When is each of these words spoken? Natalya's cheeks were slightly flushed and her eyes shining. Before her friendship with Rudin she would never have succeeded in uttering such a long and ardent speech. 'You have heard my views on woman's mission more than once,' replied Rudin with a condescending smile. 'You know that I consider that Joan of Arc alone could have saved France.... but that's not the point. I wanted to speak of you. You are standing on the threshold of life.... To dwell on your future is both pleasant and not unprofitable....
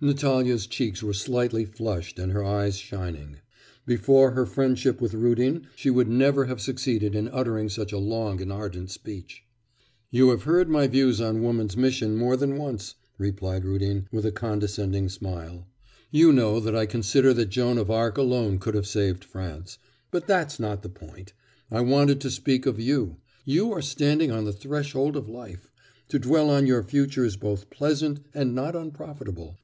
Natalya's 0.00 0.68
cheeks 0.68 1.02
were 1.02 1.12
slightly 1.12 1.64
flushed 1.64 2.20
and 2.20 2.30
her 2.30 2.44
eyes 2.44 2.78
shining. 2.78 3.38
Before 3.84 4.30
her 4.30 4.46
friendship 4.46 5.00
with 5.00 5.12
Rudin 5.12 5.66
she 5.74 5.90
would 5.90 6.06
never 6.06 6.44
have 6.44 6.60
succeeded 6.60 7.16
in 7.16 7.26
uttering 7.26 7.68
such 7.68 7.90
a 7.90 7.98
long 7.98 8.40
and 8.40 8.52
ardent 8.52 8.92
speech. 8.92 9.42
'You 10.12 10.30
have 10.30 10.44
heard 10.44 10.68
my 10.68 10.86
views 10.86 11.20
on 11.20 11.42
woman's 11.42 11.76
mission 11.76 12.14
more 12.16 12.36
than 12.36 12.56
once,' 12.56 12.94
replied 13.18 13.64
Rudin 13.64 14.06
with 14.12 14.24
a 14.24 14.30
condescending 14.30 15.08
smile. 15.08 15.66
'You 16.12 16.32
know 16.32 16.60
that 16.60 16.76
I 16.76 16.86
consider 16.86 17.34
that 17.34 17.50
Joan 17.50 17.76
of 17.76 17.90
Arc 17.90 18.16
alone 18.16 18.60
could 18.60 18.76
have 18.76 18.86
saved 18.86 19.24
France.... 19.24 19.78
but 20.12 20.28
that's 20.28 20.60
not 20.60 20.84
the 20.84 20.88
point. 20.90 21.32
I 21.72 21.80
wanted 21.80 22.20
to 22.20 22.30
speak 22.30 22.66
of 22.66 22.78
you. 22.78 23.16
You 23.44 23.72
are 23.72 23.82
standing 23.82 24.30
on 24.30 24.44
the 24.44 24.52
threshold 24.52 25.16
of 25.16 25.28
life.... 25.28 25.72
To 26.10 26.20
dwell 26.20 26.50
on 26.50 26.68
your 26.68 26.84
future 26.84 27.24
is 27.24 27.36
both 27.36 27.68
pleasant 27.68 28.20
and 28.32 28.54
not 28.54 28.76
unprofitable.... 28.76 29.58